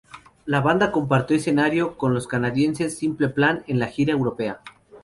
La 0.47 0.61
banda 0.61 0.91
compartió 0.91 1.37
escenario 1.37 1.95
con 1.95 2.15
los 2.15 2.25
canadienses 2.25 2.97
Simple 2.97 3.29
Plan 3.29 3.63
en 3.67 3.77
la 3.77 3.85
gira 3.85 4.13
europea. 4.13 4.59